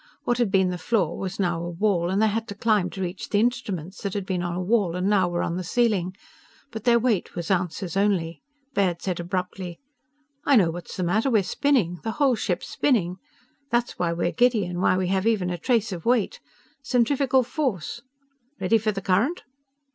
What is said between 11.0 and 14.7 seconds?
matter! We're spinning! The whole ship's spinning! That's why we're giddy